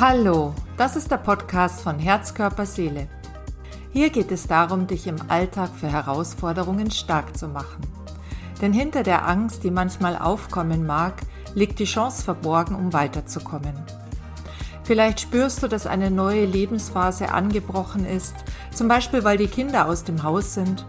[0.00, 3.06] Hallo, das ist der Podcast von Herz, Körper, Seele.
[3.92, 7.82] Hier geht es darum, dich im Alltag für Herausforderungen stark zu machen.
[8.62, 11.16] Denn hinter der Angst, die manchmal aufkommen mag,
[11.54, 13.74] liegt die Chance verborgen, um weiterzukommen.
[14.84, 18.36] Vielleicht spürst du, dass eine neue Lebensphase angebrochen ist,
[18.72, 20.86] zum Beispiel weil die Kinder aus dem Haus sind,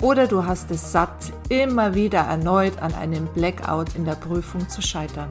[0.00, 4.82] oder du hast es satt, immer wieder erneut an einem Blackout in der Prüfung zu
[4.82, 5.30] scheitern.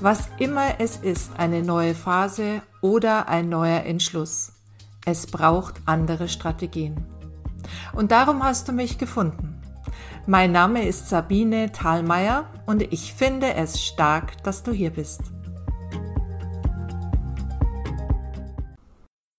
[0.00, 4.52] Was immer es ist, eine neue Phase oder ein neuer Entschluss.
[5.06, 6.96] Es braucht andere Strategien.
[7.92, 9.62] Und darum hast du mich gefunden.
[10.26, 15.20] Mein Name ist Sabine Thalmeier und ich finde es stark, dass du hier bist.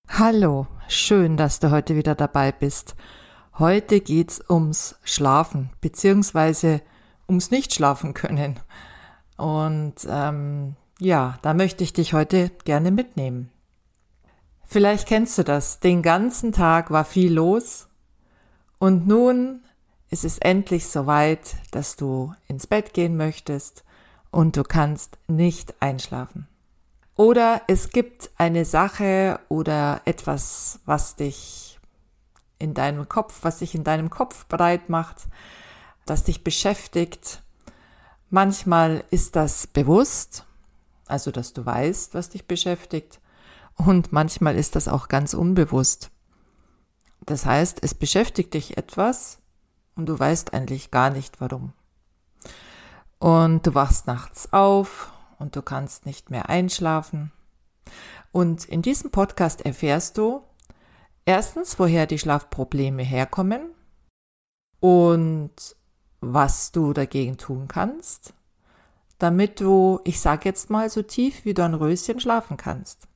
[0.09, 2.95] Hallo, schön, dass du heute wieder dabei bist.
[3.59, 6.81] Heute geht's ums Schlafen beziehungsweise
[7.27, 8.59] ums Nicht-Schlafen können.
[9.37, 13.51] Und ähm, ja, da möchte ich dich heute gerne mitnehmen.
[14.65, 15.79] Vielleicht kennst du das.
[15.79, 17.87] Den ganzen Tag war viel los
[18.79, 19.63] und nun
[20.09, 23.83] ist es endlich soweit, dass du ins Bett gehen möchtest
[24.31, 26.47] und du kannst nicht einschlafen.
[27.15, 31.79] Oder es gibt eine Sache oder etwas, was dich
[32.59, 35.27] in deinem Kopf, was sich in deinem Kopf breit macht,
[36.05, 37.41] das dich beschäftigt.
[38.35, 40.45] Manchmal ist das bewusst,
[41.05, 43.21] also dass du weißt, was dich beschäftigt.
[43.77, 46.11] Und manchmal ist das auch ganz unbewusst.
[47.25, 49.39] Das heißt, es beschäftigt dich etwas
[49.95, 51.71] und du weißt eigentlich gar nicht warum.
[53.19, 57.31] Und du wachst nachts auf und du kannst nicht mehr einschlafen.
[58.33, 60.43] Und in diesem Podcast erfährst du
[61.23, 63.69] erstens, woher die Schlafprobleme herkommen
[64.81, 65.77] und
[66.33, 68.33] was du dagegen tun kannst,
[69.19, 73.07] damit du, ich sag jetzt mal, so tief wie du ein Röschen schlafen kannst.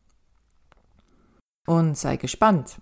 [1.65, 2.81] Und sei gespannt,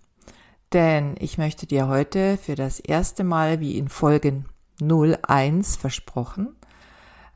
[0.73, 4.46] denn ich möchte dir heute für das erste Mal, wie in Folgen
[4.81, 6.56] 01 versprochen,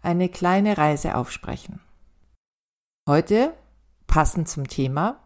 [0.02, 1.80] eine kleine Reise aufsprechen.
[3.08, 3.54] Heute,
[4.08, 5.20] passend zum Thema,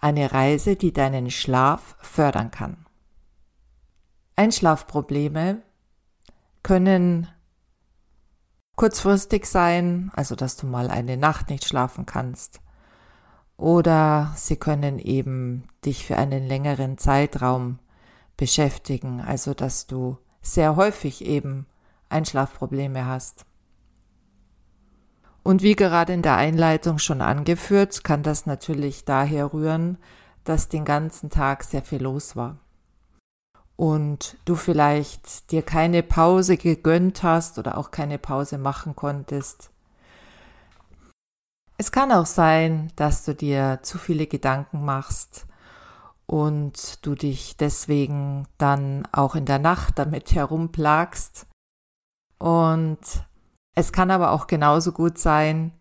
[0.00, 2.86] eine Reise, die deinen Schlaf fördern kann.
[4.36, 5.62] Einschlafprobleme
[6.62, 7.28] können
[8.76, 12.60] kurzfristig sein, also dass du mal eine Nacht nicht schlafen kannst.
[13.56, 17.80] Oder sie können eben dich für einen längeren Zeitraum
[18.36, 21.66] beschäftigen, also dass du sehr häufig eben
[22.08, 23.44] Einschlafprobleme hast.
[25.42, 29.98] Und wie gerade in der Einleitung schon angeführt, kann das natürlich daher rühren,
[30.44, 32.58] dass den ganzen Tag sehr viel los war.
[33.78, 39.70] Und du vielleicht dir keine Pause gegönnt hast oder auch keine Pause machen konntest.
[41.76, 45.46] Es kann auch sein, dass du dir zu viele Gedanken machst
[46.26, 51.46] und du dich deswegen dann auch in der Nacht damit herumplagst.
[52.38, 52.98] Und
[53.76, 55.72] es kann aber auch genauso gut sein,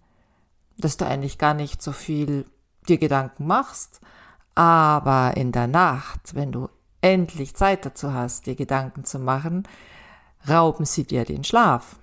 [0.78, 2.46] dass du eigentlich gar nicht so viel
[2.88, 4.02] dir Gedanken machst,
[4.54, 6.70] aber in der Nacht, wenn du
[7.02, 9.68] endlich Zeit dazu hast, dir Gedanken zu machen,
[10.48, 11.98] rauben sie dir den Schlaf.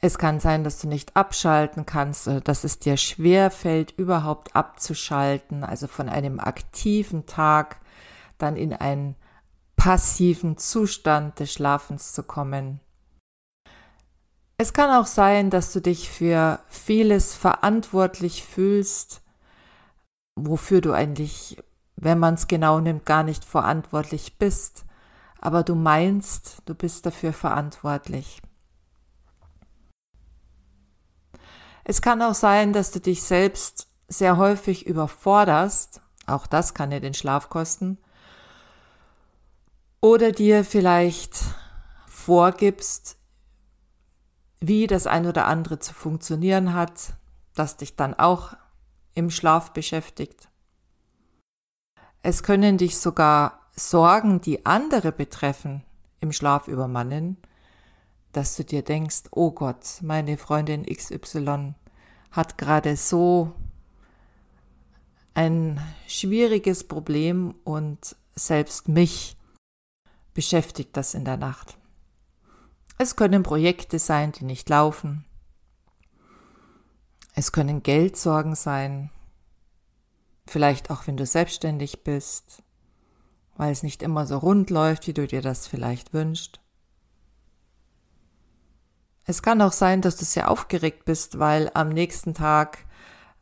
[0.00, 4.54] Es kann sein, dass du nicht abschalten kannst oder dass es dir schwer fällt, überhaupt
[4.54, 7.80] abzuschalten, also von einem aktiven Tag
[8.38, 9.16] dann in einen
[9.76, 12.80] passiven Zustand des Schlafens zu kommen.
[14.56, 19.22] Es kann auch sein, dass du dich für vieles verantwortlich fühlst,
[20.36, 21.62] wofür du eigentlich,
[22.00, 24.84] wenn man es genau nimmt, gar nicht verantwortlich bist,
[25.40, 28.40] aber du meinst, du bist dafür verantwortlich.
[31.84, 37.00] Es kann auch sein, dass du dich selbst sehr häufig überforderst, auch das kann dir
[37.00, 37.98] den Schlaf kosten,
[40.00, 41.36] oder dir vielleicht
[42.06, 43.16] vorgibst,
[44.60, 47.14] wie das ein oder andere zu funktionieren hat,
[47.54, 48.54] das dich dann auch
[49.14, 50.48] im Schlaf beschäftigt.
[52.22, 55.84] Es können dich sogar Sorgen, die andere betreffen,
[56.20, 57.36] im Schlaf übermannen,
[58.32, 61.74] dass du dir denkst, oh Gott, meine Freundin XY
[62.30, 63.52] hat gerade so
[65.34, 69.36] ein schwieriges Problem und selbst mich
[70.34, 71.78] beschäftigt das in der Nacht.
[72.98, 75.24] Es können Projekte sein, die nicht laufen.
[77.34, 79.10] Es können Geldsorgen sein.
[80.48, 82.62] Vielleicht auch, wenn du selbstständig bist,
[83.58, 86.60] weil es nicht immer so rund läuft, wie du dir das vielleicht wünschst.
[89.24, 92.78] Es kann auch sein, dass du sehr aufgeregt bist, weil am nächsten Tag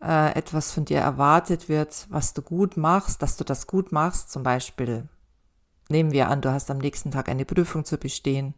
[0.03, 4.33] äh, etwas von dir erwartet wird, was du gut machst, dass du das gut machst.
[4.33, 5.09] Zum Beispiel
[5.89, 8.55] nehmen wir an, du hast am nächsten Tag eine Prüfung zu bestehen.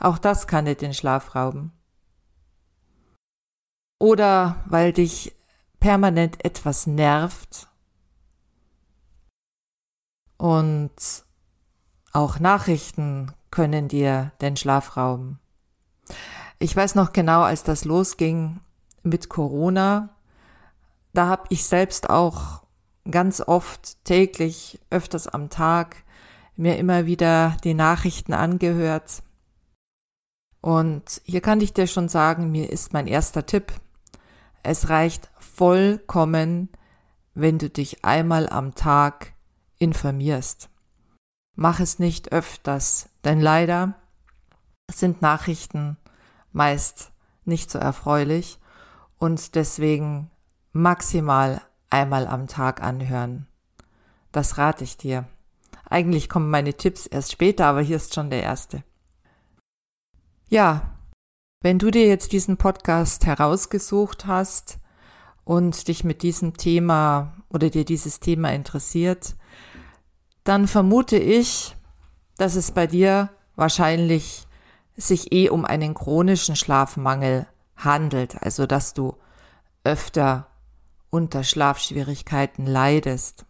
[0.00, 1.70] Auch das kann dir den Schlaf rauben.
[4.00, 5.32] Oder weil dich
[5.78, 7.68] permanent etwas nervt
[10.44, 11.24] und
[12.12, 15.38] auch Nachrichten können dir den Schlaf rauben.
[16.58, 18.60] Ich weiß noch genau, als das losging
[19.02, 20.10] mit Corona,
[21.14, 22.62] da habe ich selbst auch
[23.10, 26.04] ganz oft täglich, öfters am Tag
[26.56, 29.22] mir immer wieder die Nachrichten angehört.
[30.60, 33.72] Und hier kann ich dir schon sagen, mir ist mein erster Tipp.
[34.62, 36.68] Es reicht vollkommen,
[37.32, 39.33] wenn du dich einmal am Tag
[39.84, 40.70] informierst.
[41.54, 43.94] Mach es nicht öfters, denn leider
[44.90, 45.96] sind Nachrichten
[46.52, 47.12] meist
[47.44, 48.58] nicht so erfreulich
[49.18, 50.30] und deswegen
[50.72, 51.60] maximal
[51.90, 53.46] einmal am Tag anhören.
[54.32, 55.26] Das rate ich dir.
[55.88, 58.82] Eigentlich kommen meine Tipps erst später, aber hier ist schon der erste.
[60.48, 60.98] Ja,
[61.62, 64.78] wenn du dir jetzt diesen Podcast herausgesucht hast
[65.44, 69.36] und dich mit diesem Thema oder dir dieses Thema interessiert,
[70.44, 71.74] dann vermute ich,
[72.36, 74.46] dass es bei dir wahrscheinlich
[74.96, 77.46] sich eh um einen chronischen Schlafmangel
[77.76, 79.16] handelt, also dass du
[79.82, 80.46] öfter
[81.10, 83.46] unter Schlafschwierigkeiten leidest.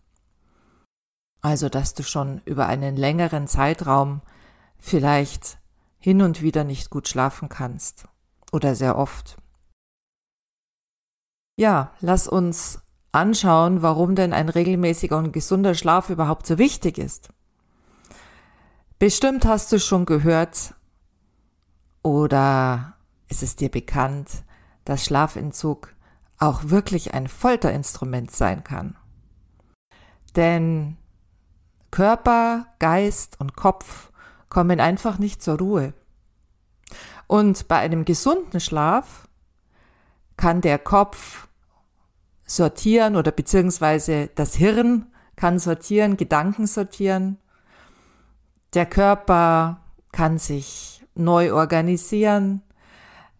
[1.41, 4.23] Also dass du schon über einen längeren Zeitraum
[4.79, 5.59] vielleicht
[5.99, 8.07] hin und wieder nicht gut schlafen kannst
[8.53, 9.37] oder sehr oft.
[11.57, 12.84] Ja, lass uns
[13.15, 17.29] anschauen, warum denn ein regelmäßiger und gesunder Schlaf überhaupt so wichtig ist.
[18.99, 20.75] Bestimmt hast du schon gehört
[22.03, 22.97] oder
[23.29, 24.45] ist es dir bekannt,
[24.85, 25.95] dass Schlafentzug
[26.39, 28.97] auch wirklich ein Folterinstrument sein kann.
[30.37, 30.97] Denn
[31.91, 34.11] Körper, Geist und Kopf
[34.49, 35.95] kommen einfach nicht zur Ruhe.
[37.27, 39.29] Und bei einem gesunden Schlaf
[40.37, 41.49] kann der Kopf
[42.47, 45.07] sortieren oder beziehungsweise das Hirn
[45.37, 47.39] kann sortieren, Gedanken sortieren.
[48.75, 49.81] Der Körper
[50.13, 52.63] kann sich neu organisieren.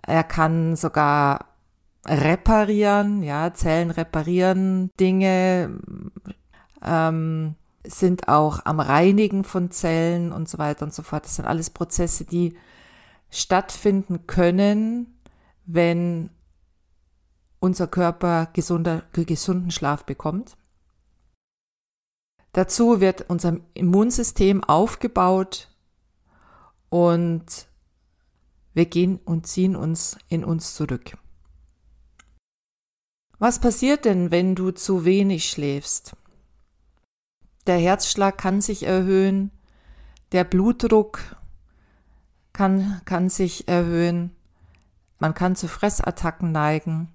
[0.03, 1.47] Er kann sogar
[2.07, 5.79] reparieren, ja, Zellen reparieren, Dinge
[6.85, 7.55] ähm,
[7.87, 11.25] sind auch am Reinigen von Zellen und so weiter und so fort.
[11.25, 12.57] Das sind alles Prozesse, die
[13.31, 15.19] stattfinden können,
[15.67, 16.31] wenn
[17.65, 20.59] unser Körper gesunder, gesunden Schlaf bekommt.
[22.53, 25.75] Dazu wird unser Immunsystem aufgebaut
[26.91, 27.67] und
[28.75, 31.17] wir gehen und ziehen uns in uns zurück.
[33.39, 36.17] Was passiert denn, wenn du zu wenig schläfst?
[37.67, 39.51] Der Herzschlag kann sich erhöhen,
[40.33, 41.19] der Blutdruck
[42.53, 44.37] kann, kann sich erhöhen,
[45.19, 47.14] man kann zu Fressattacken neigen,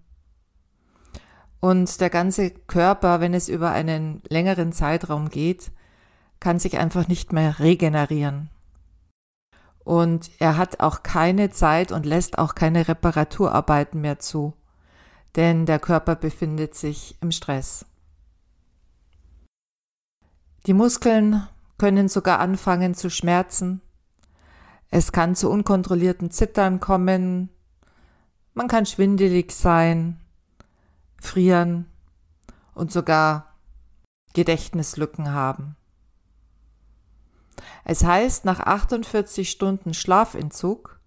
[1.59, 5.71] und der ganze Körper, wenn es über einen längeren Zeitraum geht,
[6.39, 8.49] kann sich einfach nicht mehr regenerieren.
[9.83, 14.53] Und er hat auch keine Zeit und lässt auch keine Reparaturarbeiten mehr zu,
[15.35, 17.85] denn der Körper befindet sich im Stress.
[20.65, 21.47] Die Muskeln
[21.77, 23.81] können sogar anfangen zu schmerzen.
[24.91, 27.49] Es kann zu unkontrollierten Zittern kommen.
[28.53, 30.19] Man kann schwindelig sein
[31.21, 31.85] frieren
[32.73, 33.55] und sogar
[34.33, 35.75] Gedächtnislücken haben.
[37.83, 40.99] Es heißt, nach 48 Stunden Schlafentzug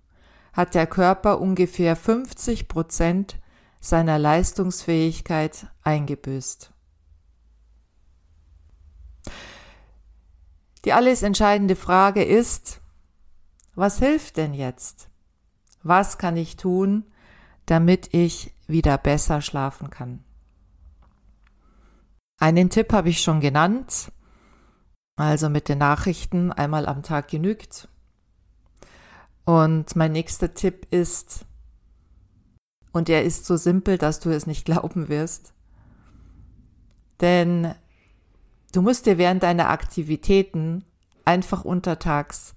[0.52, 3.38] hat der Körper ungefähr 50 Prozent
[3.80, 6.72] seiner Leistungsfähigkeit eingebüßt.
[10.84, 12.80] Die alles entscheidende Frage ist,
[13.74, 15.08] was hilft denn jetzt?
[15.82, 17.04] Was kann ich tun,
[17.66, 20.24] damit ich wieder besser schlafen kann.
[22.38, 24.10] Einen Tipp habe ich schon genannt,
[25.16, 27.88] also mit den Nachrichten einmal am Tag genügt.
[29.44, 31.44] Und mein nächster Tipp ist,
[32.92, 35.54] und er ist so simpel, dass du es nicht glauben wirst,
[37.20, 37.74] denn
[38.72, 40.84] du musst dir während deiner Aktivitäten
[41.24, 42.54] einfach untertags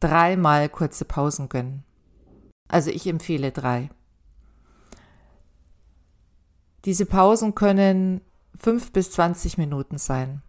[0.00, 1.84] dreimal kurze Pausen gönnen.
[2.68, 3.90] Also ich empfehle drei.
[6.88, 8.22] Diese Pausen können
[8.56, 10.40] fünf bis zwanzig Minuten sein.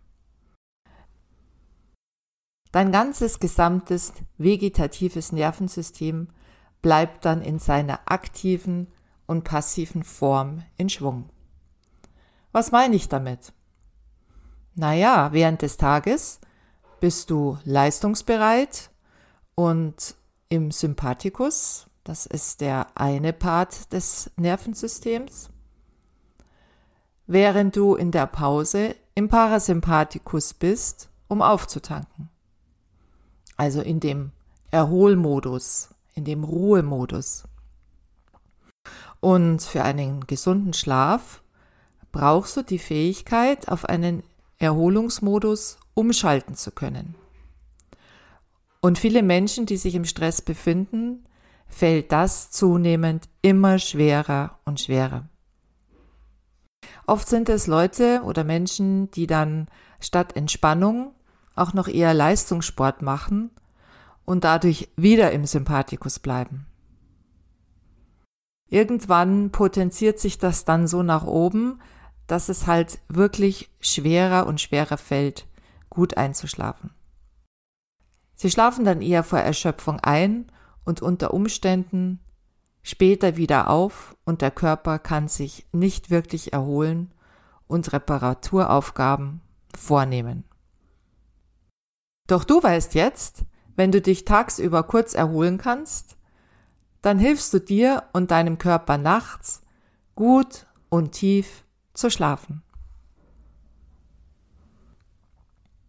[2.71, 6.29] Dein ganzes gesamtes vegetatives Nervensystem
[6.81, 8.87] bleibt dann in seiner aktiven
[9.27, 11.29] und passiven Form in Schwung.
[12.53, 13.51] Was meine ich damit?
[14.75, 16.39] Naja, während des Tages
[17.01, 18.91] bist du leistungsbereit
[19.55, 20.15] und
[20.47, 25.49] im Sympathikus, das ist der eine Part des Nervensystems,
[27.29, 32.29] während du in der Pause im Parasympathikus bist, um aufzutanken.
[33.55, 34.31] Also in dem
[34.71, 37.43] Erholmodus, in dem Ruhemodus.
[39.19, 41.43] Und für einen gesunden Schlaf
[42.11, 44.23] brauchst du die Fähigkeit, auf einen
[44.57, 47.13] Erholungsmodus umschalten zu können.
[48.81, 51.25] Und viele Menschen, die sich im Stress befinden,
[51.67, 55.29] fällt das zunehmend immer schwerer und schwerer.
[57.09, 59.67] Oft sind es Leute oder Menschen, die dann
[59.99, 61.15] statt Entspannung
[61.55, 63.49] auch noch eher Leistungssport machen
[64.25, 66.67] und dadurch wieder im Sympathikus bleiben.
[68.67, 71.81] Irgendwann potenziert sich das dann so nach oben,
[72.27, 75.47] dass es halt wirklich schwerer und schwerer fällt,
[75.89, 76.91] gut einzuschlafen.
[78.35, 80.51] Sie schlafen dann eher vor Erschöpfung ein
[80.85, 82.19] und unter Umständen
[82.83, 87.11] später wieder auf und der Körper kann sich nicht wirklich erholen
[87.67, 89.41] und Reparaturaufgaben
[89.75, 90.43] vornehmen.
[92.27, 93.43] Doch du weißt jetzt,
[93.75, 96.17] wenn du dich tagsüber kurz erholen kannst,
[97.01, 99.61] dann hilfst du dir und deinem Körper nachts
[100.15, 102.61] gut und tief zu schlafen.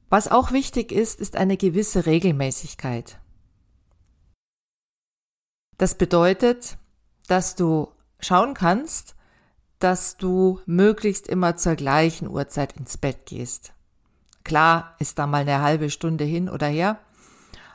[0.08, 3.20] Was auch wichtig ist, ist eine gewisse Regelmäßigkeit.
[5.78, 6.78] Das bedeutet,
[7.30, 9.14] dass du schauen kannst,
[9.78, 13.72] dass du möglichst immer zur gleichen Uhrzeit ins Bett gehst.
[14.44, 16.98] Klar ist da mal eine halbe Stunde hin oder her,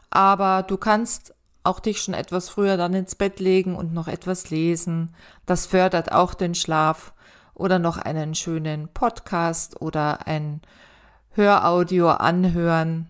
[0.09, 1.33] aber du kannst
[1.63, 5.15] auch dich schon etwas früher dann ins Bett legen und noch etwas lesen.
[5.45, 7.13] Das fördert auch den Schlaf
[7.53, 10.61] oder noch einen schönen Podcast oder ein
[11.31, 13.07] Höraudio anhören.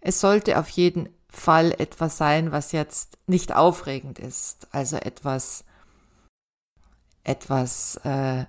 [0.00, 5.65] Es sollte auf jeden Fall etwas sein, was jetzt nicht aufregend ist, also etwas,
[7.26, 8.44] etwas, äh,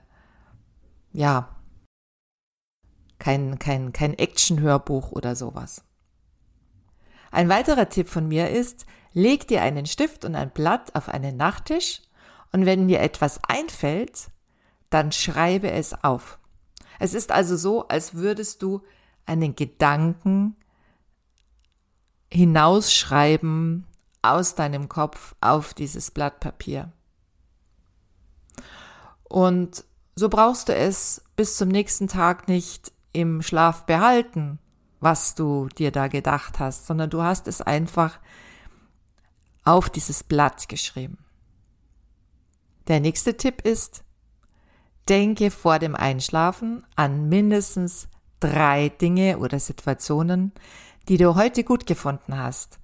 [1.11, 1.55] ja,
[3.19, 5.83] kein, kein, kein Action-Hörbuch oder sowas.
[7.31, 11.37] Ein weiterer Tipp von mir ist, leg dir einen Stift und ein Blatt auf einen
[11.37, 12.01] Nachttisch
[12.51, 14.29] und wenn dir etwas einfällt,
[14.89, 16.39] dann schreibe es auf.
[16.99, 18.81] Es ist also so, als würdest du
[19.25, 20.55] einen Gedanken
[22.31, 23.85] hinausschreiben
[24.21, 26.91] aus deinem Kopf auf dieses Blatt Papier.
[29.29, 34.59] Und so brauchst du es bis zum nächsten Tag nicht im Schlaf behalten,
[34.99, 38.19] was du dir da gedacht hast, sondern du hast es einfach
[39.63, 41.17] auf dieses Blatt geschrieben.
[42.87, 44.03] Der nächste Tipp ist,
[45.09, 48.07] denke vor dem Einschlafen an mindestens
[48.39, 50.53] drei Dinge oder Situationen,
[51.09, 52.79] die du heute gut gefunden hast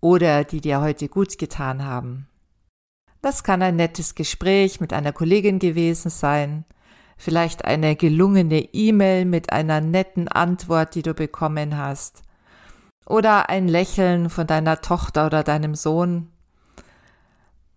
[0.00, 2.28] oder die dir heute gut getan haben.
[3.22, 6.64] Das kann ein nettes Gespräch mit einer Kollegin gewesen sein,
[7.16, 12.24] vielleicht eine gelungene E-Mail mit einer netten Antwort, die du bekommen hast,
[13.06, 16.32] oder ein Lächeln von deiner Tochter oder deinem Sohn,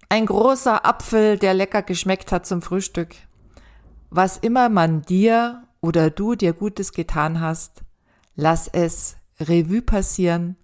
[0.10, 3.16] ein großer Apfel, der lecker geschmeckt hat zum Frühstück.
[4.10, 7.84] Was immer man dir oder du dir Gutes getan hast,
[8.36, 10.58] lass es Revue passieren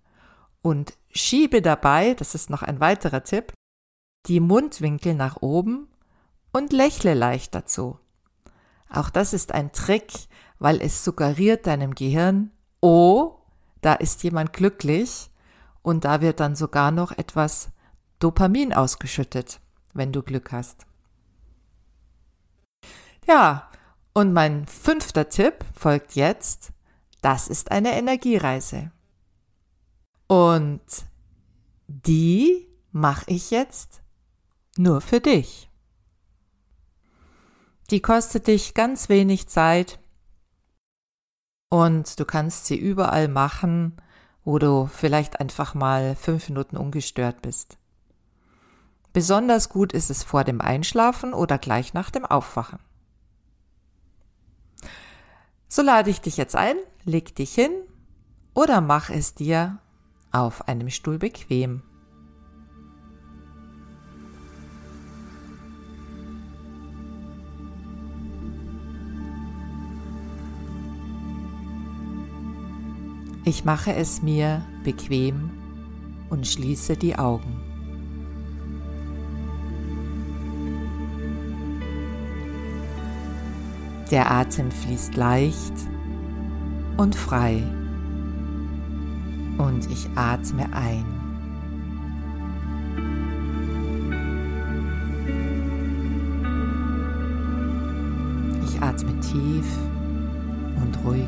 [0.63, 3.53] und schiebe dabei, das ist noch ein weiterer Tipp,
[4.27, 5.87] die Mundwinkel nach oben
[6.51, 7.97] und lächle leicht dazu.
[8.89, 10.11] Auch das ist ein Trick,
[10.59, 12.51] weil es suggeriert deinem Gehirn,
[12.81, 13.37] oh,
[13.81, 15.29] da ist jemand glücklich
[15.81, 17.69] und da wird dann sogar noch etwas
[18.19, 19.59] Dopamin ausgeschüttet,
[19.93, 20.85] wenn du Glück hast.
[23.27, 23.69] Ja,
[24.13, 26.71] und mein fünfter Tipp folgt jetzt.
[27.21, 28.91] Das ist eine Energiereise.
[30.27, 30.81] Und
[31.87, 34.00] die mache ich jetzt
[34.77, 35.69] nur für dich.
[37.89, 39.99] Die kostet dich ganz wenig Zeit
[41.69, 43.97] und du kannst sie überall machen,
[44.43, 47.77] wo du vielleicht einfach mal fünf Minuten ungestört bist.
[49.13, 52.79] Besonders gut ist es vor dem Einschlafen oder gleich nach dem Aufwachen.
[55.67, 57.71] So lade ich dich jetzt ein, leg dich hin
[58.53, 59.79] oder mach es dir
[60.31, 61.83] auf einem Stuhl bequem.
[73.51, 75.49] Ich mache es mir bequem
[76.29, 77.59] und schließe die Augen.
[84.09, 85.73] Der Atem fließt leicht
[86.95, 87.61] und frei
[89.57, 91.03] und ich atme ein.
[98.63, 99.67] Ich atme tief
[100.81, 101.27] und ruhig.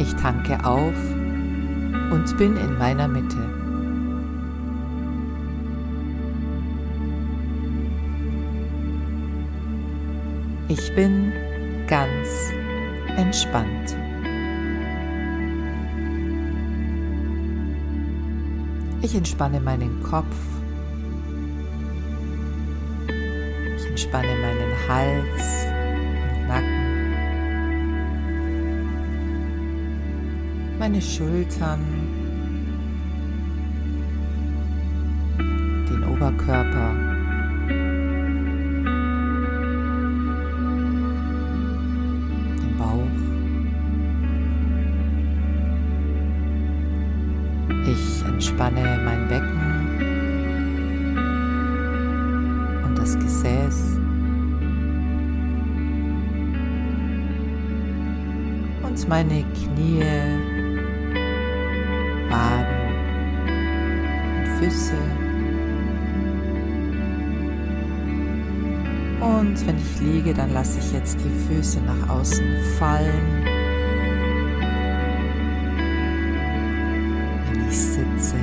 [0.00, 0.94] Ich tanke auf
[2.10, 3.36] und bin in meiner Mitte.
[10.68, 11.34] Ich bin
[11.86, 12.50] ganz
[13.18, 13.94] entspannt.
[19.02, 20.24] Ich entspanne meinen Kopf.
[23.76, 25.59] Ich entspanne meinen Hals
[30.80, 31.78] Meine Schultern.
[35.38, 37.10] Den Oberkörper.
[48.40, 49.60] Entspanne mein Becken
[52.86, 53.98] und das Gesäß.
[58.82, 59.44] Und meine
[69.40, 72.44] Und wenn ich liege, dann lasse ich jetzt die Füße nach außen
[72.78, 73.60] fallen.
[77.70, 78.36] sitze,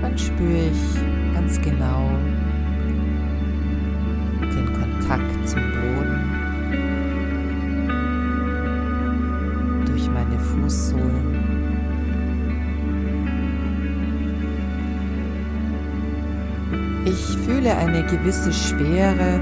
[0.00, 2.08] dann spüre ich ganz genau
[4.40, 6.20] den Kontakt zum Boden
[9.86, 11.29] durch meine Fußsohlen.
[17.04, 19.40] Ich fühle eine gewisse Schwere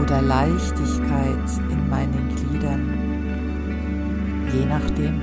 [0.00, 2.94] oder Leichtigkeit in meinen Gliedern,
[4.52, 5.20] je nachdem,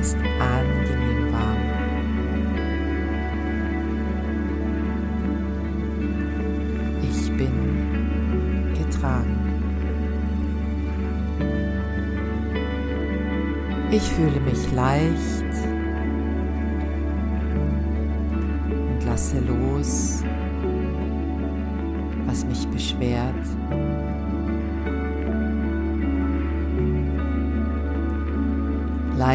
[0.00, 1.62] ist angenehm warm.
[7.02, 7.52] Ich bin
[8.74, 9.36] getragen.
[13.90, 15.65] Ich fühle mich leicht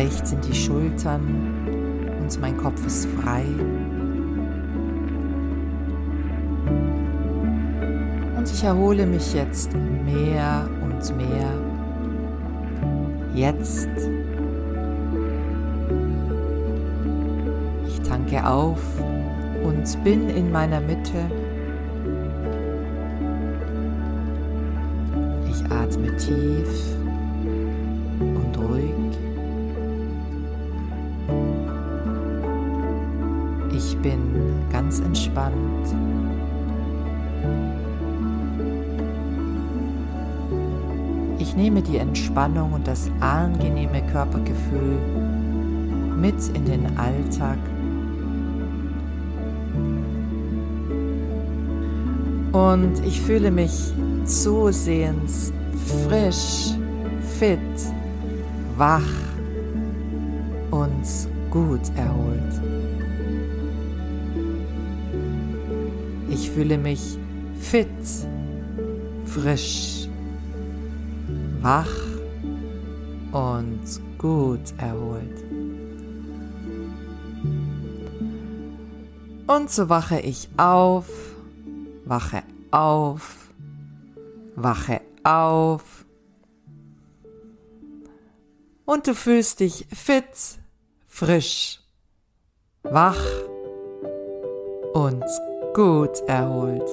[0.02, 1.22] Leicht sind die Schultern
[2.20, 3.44] und mein Kopf ist frei.
[8.36, 11.54] Und ich erhole mich jetzt mehr und mehr.
[13.36, 13.90] Jetzt.
[17.88, 18.82] Ich tanke auf
[19.64, 21.30] und bin in meiner Mitte.
[25.48, 26.96] Ich atme tief
[28.20, 29.11] und ruhig.
[34.02, 34.20] Bin
[34.72, 35.96] ganz entspannt.
[41.40, 44.98] Ich nehme die Entspannung und das angenehme Körpergefühl
[46.18, 47.58] mit in den Alltag.
[52.52, 53.94] Und ich fühle mich
[54.26, 55.52] zusehends
[56.08, 56.76] frisch,
[57.40, 57.60] fit,
[58.78, 59.02] wach
[60.72, 61.06] und
[61.50, 62.62] gut erholt.
[66.32, 67.18] Ich fühle mich
[67.60, 67.88] fit,
[69.26, 70.08] frisch,
[71.62, 71.92] wach
[73.34, 73.82] und
[74.18, 75.44] gut erholt.
[79.46, 81.10] Und so wache ich auf,
[82.06, 83.52] wache auf,
[84.56, 86.06] wache auf.
[88.86, 90.60] Und du fühlst dich fit,
[91.10, 91.82] frisch,
[92.84, 93.20] wach
[94.94, 95.26] und
[95.74, 96.88] gut erholt.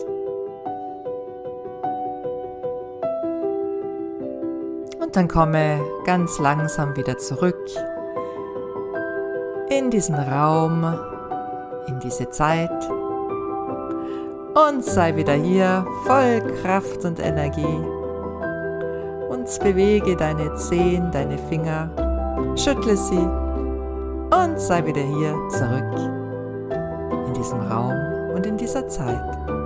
[5.01, 7.59] Und dann komme ganz langsam wieder zurück
[9.71, 10.85] in diesen Raum,
[11.87, 12.71] in diese Zeit
[14.55, 17.81] und sei wieder hier voll Kraft und Energie.
[19.29, 21.91] Und bewege deine Zehen, deine Finger,
[22.57, 23.29] schüttle sie
[24.31, 26.13] und sei wieder hier zurück
[27.29, 29.58] in diesem Raum und in dieser Zeit.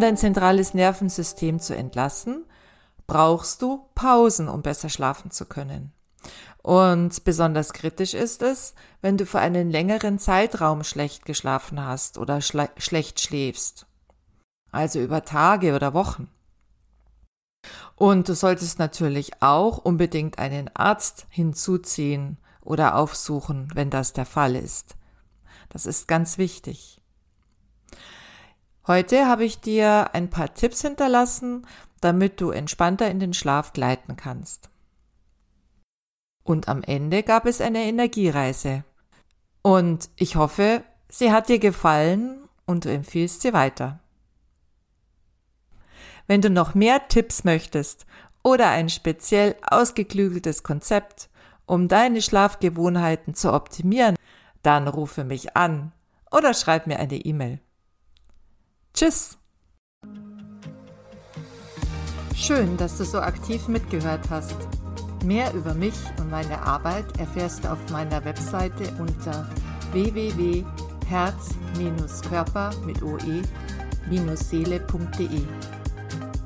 [0.00, 2.44] Dein zentrales Nervensystem zu entlasten,
[3.06, 5.92] brauchst du Pausen, um besser schlafen zu können.
[6.62, 12.40] Und besonders kritisch ist es, wenn du für einen längeren Zeitraum schlecht geschlafen hast oder
[12.40, 13.86] schle schlecht schläfst.
[14.72, 16.28] Also über Tage oder Wochen.
[17.94, 24.56] Und du solltest natürlich auch unbedingt einen Arzt hinzuziehen oder aufsuchen, wenn das der Fall
[24.56, 24.96] ist.
[25.68, 27.00] Das ist ganz wichtig.
[28.86, 31.66] Heute habe ich dir ein paar Tipps hinterlassen,
[32.00, 34.70] damit du entspannter in den Schlaf gleiten kannst.
[36.44, 38.84] Und am Ende gab es eine Energiereise.
[39.62, 43.98] Und ich hoffe, sie hat dir gefallen und du empfiehlst sie weiter.
[46.28, 48.06] Wenn du noch mehr Tipps möchtest
[48.44, 51.28] oder ein speziell ausgeklügeltes Konzept,
[51.66, 54.14] um deine Schlafgewohnheiten zu optimieren,
[54.62, 55.90] dann rufe mich an
[56.30, 57.60] oder schreib mir eine E-Mail.
[58.96, 59.38] Tschüss!
[62.34, 64.56] Schön, dass du so aktiv mitgehört hast.
[65.22, 69.46] Mehr über mich und meine Arbeit erfährst du auf meiner Webseite unter
[69.92, 73.42] www.herz-körper mit oe-seele.de.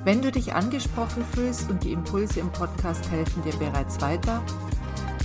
[0.03, 4.43] Wenn du dich angesprochen fühlst und die Impulse im Podcast helfen dir bereits weiter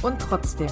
[0.04, 0.70] und trotzdem,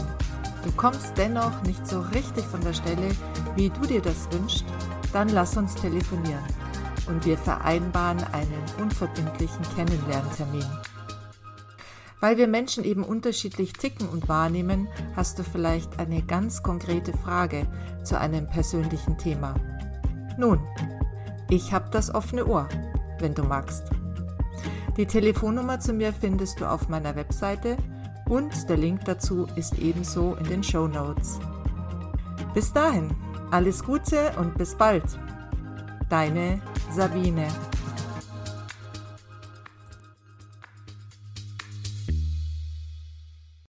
[0.63, 3.09] du kommst dennoch nicht so richtig von der Stelle,
[3.55, 4.65] wie du dir das wünschst,
[5.13, 6.43] dann lass uns telefonieren
[7.07, 10.65] und wir vereinbaren einen unverbindlichen Kennenlerntermin.
[12.19, 17.67] Weil wir Menschen eben unterschiedlich ticken und wahrnehmen, hast du vielleicht eine ganz konkrete Frage
[18.03, 19.55] zu einem persönlichen Thema.
[20.37, 20.59] Nun,
[21.49, 22.67] ich habe das offene Ohr,
[23.19, 23.83] wenn du magst.
[24.97, 27.77] Die Telefonnummer zu mir findest du auf meiner Webseite
[28.29, 31.39] und der Link dazu ist ebenso in den Show Notes.
[32.53, 33.09] Bis dahin,
[33.53, 35.03] alles Gute und bis bald.
[36.09, 36.59] Deine
[36.91, 37.47] Sabine.